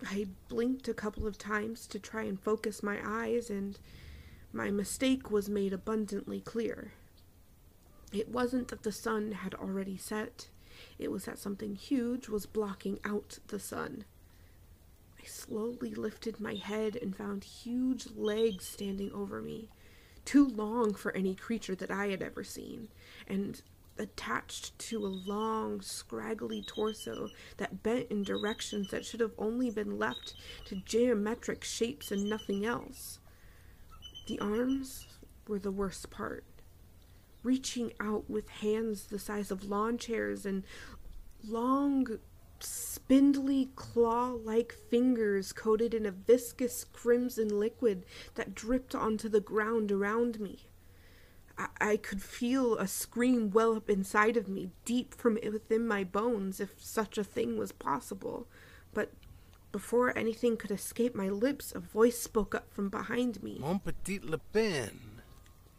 [0.06, 3.78] I blinked a couple of times to try and focus my eyes, and
[4.52, 6.92] my mistake was made abundantly clear.
[8.12, 10.48] It wasn't that the sun had already set,
[10.98, 14.04] it was that something huge was blocking out the sun.
[15.20, 19.68] I slowly lifted my head and found huge legs standing over me,
[20.24, 22.88] too long for any creature that I had ever seen,
[23.26, 23.62] and
[23.98, 29.98] attached to a long, scraggly torso that bent in directions that should have only been
[29.98, 30.34] left
[30.66, 33.18] to geometric shapes and nothing else.
[34.26, 35.06] The arms
[35.46, 36.44] were the worst part.
[37.42, 40.62] Reaching out with hands the size of lawn chairs and
[41.44, 42.06] long,
[42.60, 48.04] spindly claw like fingers coated in a viscous crimson liquid
[48.36, 50.68] that dripped onto the ground around me.
[51.80, 56.60] I, could feel a scream well up inside of me, deep from within my bones,
[56.60, 58.46] if such a thing was possible.
[58.94, 59.12] But
[59.72, 63.58] before anything could escape my lips, a voice spoke up from behind me.
[63.58, 65.22] Mon petit lapin,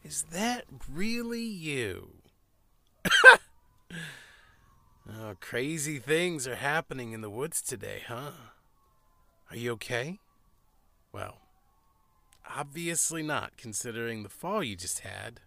[0.04, 2.14] is that really you?
[5.10, 8.32] oh, crazy things are happening in the woods today, huh?
[9.52, 10.20] Are you okay?
[11.12, 11.38] Well,
[12.50, 15.42] obviously not, considering the fall you just had.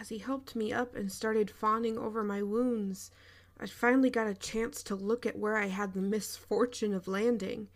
[0.00, 3.12] As he helped me up and started fawning over my wounds,
[3.60, 7.68] I finally got a chance to look at where I had the misfortune of landing,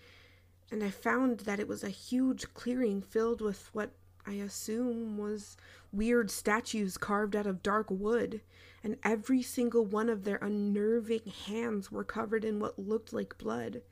[0.68, 3.92] and I found that it was a huge clearing filled with what
[4.26, 5.56] I assume was
[5.92, 8.40] weird statues carved out of dark wood,
[8.82, 13.82] and every single one of their unnerving hands were covered in what looked like blood.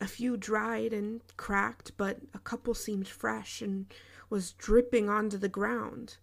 [0.00, 3.86] A few dried and cracked, but a couple seemed fresh and
[4.28, 6.16] was dripping onto the ground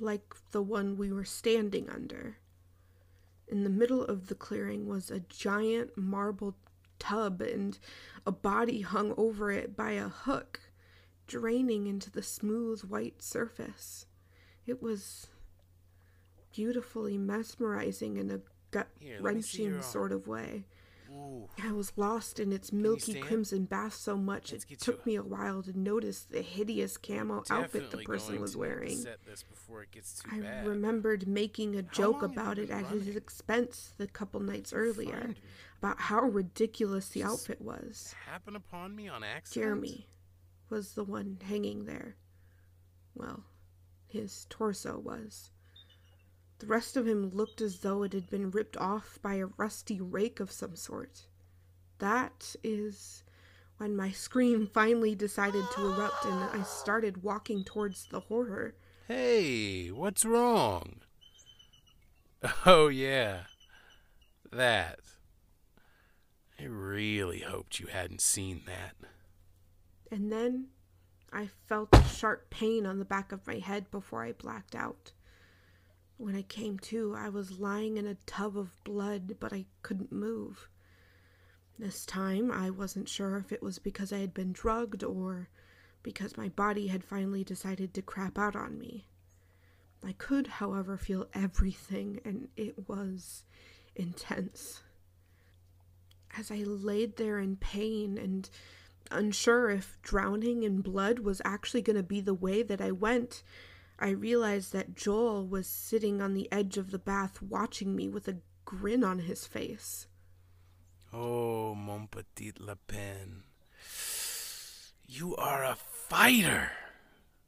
[0.00, 2.38] like the one we were standing under.
[3.48, 6.56] In the middle of the clearing was a giant marble
[6.98, 7.78] tub, and
[8.26, 10.60] a body hung over it by a hook,
[11.26, 14.06] draining into the smooth white surface.
[14.66, 15.28] It was
[16.52, 18.40] beautifully mesmerizing in a
[18.70, 18.88] gut
[19.20, 20.64] wrenching sort of way.
[21.16, 21.48] Ooh.
[21.62, 25.16] I was lost in its milky crimson bath so much Let's it took you me
[25.16, 29.04] a while to notice the hideous camo outfit the person was to need to wearing.
[29.26, 30.66] this before it gets too I bad.
[30.66, 35.34] remembered making a joke have you about it at his expense the couple nights earlier
[35.78, 38.14] about how ridiculous the Just outfit was.
[38.54, 39.64] Upon me on accident.
[39.64, 40.08] Jeremy
[40.68, 42.16] was the one hanging there.
[43.14, 43.44] Well,
[44.06, 45.50] his torso was.
[46.58, 50.00] The rest of him looked as though it had been ripped off by a rusty
[50.00, 51.26] rake of some sort.
[51.98, 53.24] That is
[53.78, 58.74] when my scream finally decided to erupt and I started walking towards the horror.
[59.06, 61.00] Hey, what's wrong?
[62.64, 63.44] Oh, yeah.
[64.52, 65.00] That.
[66.60, 68.94] I really hoped you hadn't seen that.
[70.12, 70.68] And then
[71.32, 75.12] I felt a sharp pain on the back of my head before I blacked out.
[76.18, 80.12] When I came to, I was lying in a tub of blood, but I couldn't
[80.12, 80.68] move.
[81.78, 85.48] This time, I wasn't sure if it was because I had been drugged or
[86.02, 89.08] because my body had finally decided to crap out on me.
[90.02, 93.44] I could, however, feel everything, and it was
[93.94, 94.82] intense.
[96.38, 98.48] As I laid there in pain and
[99.10, 103.42] Unsure if drowning in blood was actually going to be the way that I went,
[103.98, 108.28] I realized that Joel was sitting on the edge of the bath watching me with
[108.28, 110.06] a grin on his face.
[111.12, 113.44] Oh, mon petit lapin.
[115.06, 116.72] You are a fighter.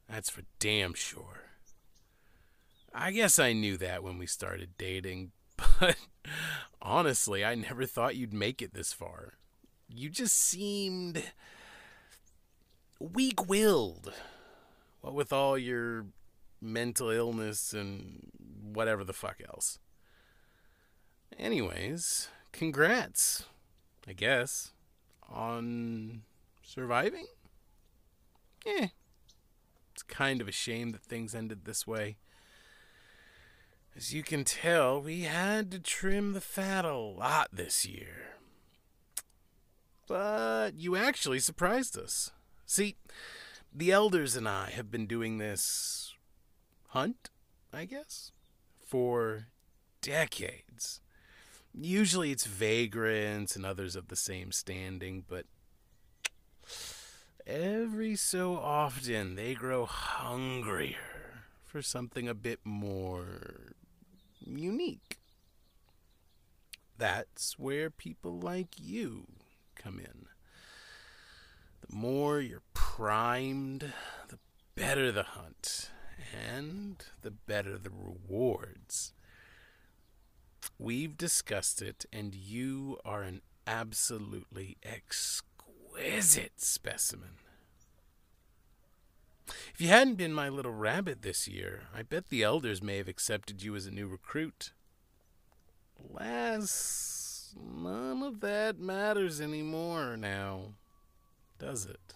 [0.09, 1.43] That's for damn sure.
[2.93, 5.31] I guess I knew that when we started dating,
[5.79, 5.97] but
[6.81, 9.33] honestly, I never thought you'd make it this far.
[9.87, 11.21] You just seemed
[12.99, 14.13] weak willed.
[15.01, 16.07] What with all your
[16.61, 18.31] mental illness and
[18.61, 19.79] whatever the fuck else.
[21.37, 23.45] Anyways, congrats,
[24.07, 24.71] I guess,
[25.29, 26.23] on
[26.63, 27.27] surviving?
[28.65, 28.87] Eh.
[29.93, 32.17] It's kind of a shame that things ended this way.
[33.95, 38.35] As you can tell, we had to trim the fat a lot this year.
[40.07, 42.31] But you actually surprised us.
[42.65, 42.95] See,
[43.73, 46.13] the elders and I have been doing this
[46.89, 47.29] hunt,
[47.73, 48.31] I guess,
[48.79, 49.47] for
[50.01, 51.01] decades.
[51.73, 55.45] Usually it's vagrants and others of the same standing, but
[57.45, 63.73] every so often they grow hungrier for something a bit more
[64.39, 65.19] unique.
[66.97, 69.25] That's where people like you
[69.75, 70.25] come in.
[71.87, 73.93] The more you're primed,
[74.27, 74.39] the
[74.75, 75.91] better the hunt,
[76.47, 79.13] and the better the rewards.
[80.77, 87.37] We've discussed it, and you are an absolutely exquisite specimen.
[89.73, 93.07] If you hadn't been my little rabbit this year, I bet the elders may have
[93.07, 94.71] accepted you as a new recruit.
[95.99, 100.73] Alas, none of that matters anymore now,
[101.57, 102.13] does it?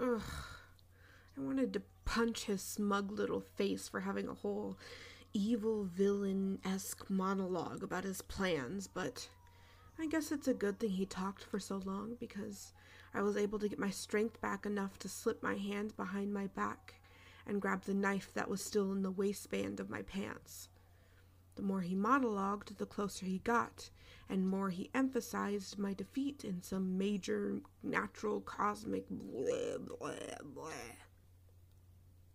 [0.00, 0.22] Ugh.
[1.36, 4.78] I wanted to punch his smug little face for having a whole
[5.34, 9.28] evil villain esque monologue about his plans, but
[9.98, 12.72] I guess it's a good thing he talked for so long because
[13.12, 16.46] I was able to get my strength back enough to slip my hand behind my
[16.46, 16.94] back
[17.46, 20.68] and grab the knife that was still in the waistband of my pants.
[21.56, 23.90] The more he monologued, the closer he got,
[24.28, 30.12] and more he emphasized my defeat in some major natural cosmic blah blah
[30.54, 30.70] blah.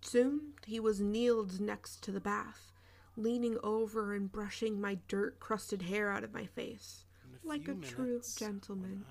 [0.01, 2.71] Soon he was kneeled next to the bath,
[3.15, 7.05] leaning over and brushing my dirt crusted hair out of my face,
[7.43, 9.05] In like a true gentleman,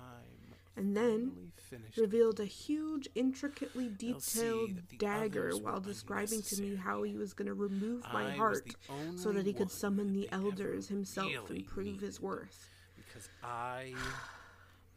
[0.75, 1.51] and then
[1.97, 7.53] revealed a huge, intricately detailed dagger while describing to me how he was going to
[7.53, 8.69] remove my I heart
[9.15, 12.69] so that he could summon the elders himself really and prove his worth.
[12.95, 13.93] because I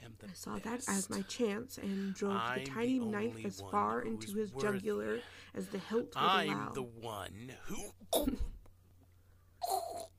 [0.03, 4.01] I saw that as my chance and drove I'm the the tiny knife as far
[4.03, 4.79] into his worthy.
[4.79, 5.21] jugular
[5.55, 6.73] as the hilt would I'm allow.
[6.73, 7.93] the one who.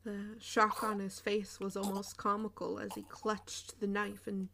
[0.04, 4.50] The shock on his face was almost comical as he clutched the knife and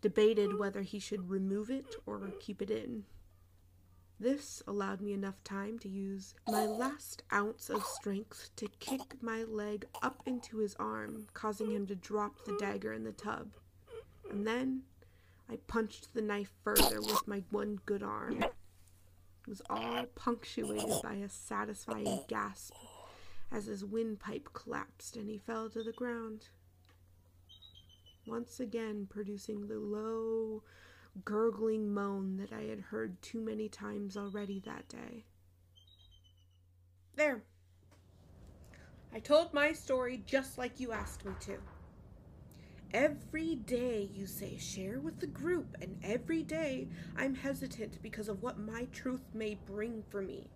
[0.00, 3.04] debated whether he should remove it or keep it in.
[4.18, 9.44] This allowed me enough time to use my last ounce of strength to kick my
[9.44, 13.48] leg up into his arm, causing him to drop the dagger in the tub.
[14.30, 14.82] And then
[15.50, 18.42] I punched the knife further with my one good arm.
[18.42, 18.52] It
[19.48, 22.74] was all punctuated by a satisfying gasp
[23.52, 26.48] as his windpipe collapsed and he fell to the ground.
[28.26, 30.62] Once again, producing the low,
[31.24, 35.24] gurgling moan that I had heard too many times already that day.
[37.14, 37.44] There.
[39.14, 41.58] I told my story just like you asked me to.
[42.96, 48.42] Every day you say share with the group, and every day I'm hesitant because of
[48.42, 50.48] what my truth may bring for me.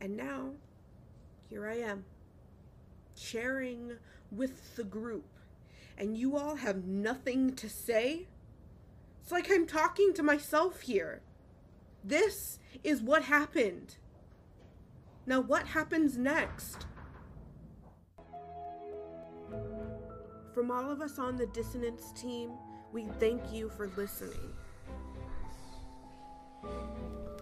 [0.00, 0.54] And now,
[1.48, 2.06] here I am,
[3.14, 3.92] sharing
[4.32, 5.28] with the group,
[5.96, 8.26] and you all have nothing to say?
[9.22, 11.22] It's like I'm talking to myself here.
[12.02, 13.94] This is what happened.
[15.24, 16.84] Now, what happens next?
[20.56, 22.52] From all of us on the Dissonance team,
[22.90, 24.54] we thank you for listening.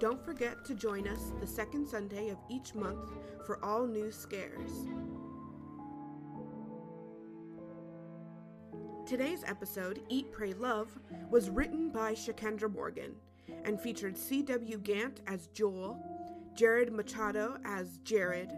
[0.01, 3.13] Don't forget to join us the second Sunday of each month
[3.47, 4.89] for all new scares.
[9.07, 10.89] Today's episode, Eat, Prey, Love,
[11.31, 13.15] was written by Shekendra Morgan
[13.65, 14.79] and featured C.W.
[14.79, 16.05] Gant as Joel,
[16.57, 18.51] Jared Machado as Jared,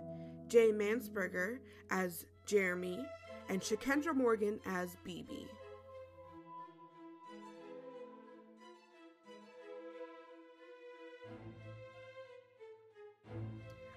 [0.49, 1.59] Jay Mansberger
[1.91, 3.05] as Jeremy,
[3.49, 5.47] and Shekendra Morgan as BB.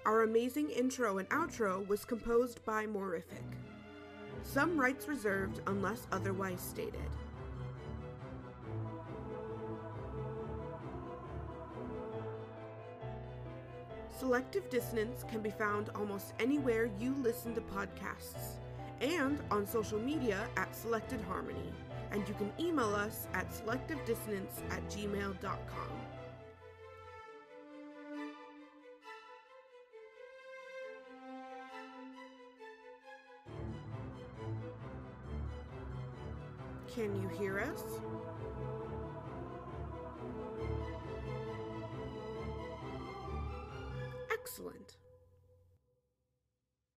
[0.05, 3.43] Our amazing intro and outro was composed by Morific.
[4.43, 6.99] Some rights reserved unless otherwise stated.
[14.17, 18.59] Selective dissonance can be found almost anywhere you listen to podcasts
[19.01, 21.73] and on social media at Selected Harmony.
[22.11, 25.59] And you can email us at selectivedissonance at gmail.com.
[36.93, 37.83] Can you hear us?